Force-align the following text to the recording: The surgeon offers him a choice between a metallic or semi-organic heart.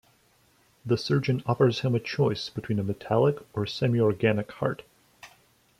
The 0.83 0.97
surgeon 0.97 1.43
offers 1.45 1.81
him 1.81 1.93
a 1.93 1.99
choice 1.99 2.49
between 2.49 2.79
a 2.79 2.83
metallic 2.83 3.37
or 3.53 3.67
semi-organic 3.67 4.51
heart. 4.53 4.81